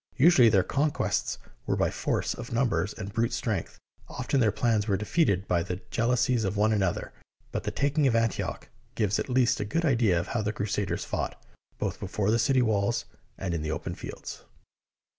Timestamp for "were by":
1.67-1.91